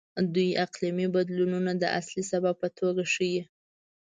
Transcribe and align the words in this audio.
دوی 0.33 0.49
اقلیمي 0.65 1.07
بدلونونه 1.15 1.71
د 1.77 1.83
اصلي 1.99 2.23
سبب 2.31 2.53
په 2.61 2.67
توګه 2.79 3.03
ښيي. 3.13 3.41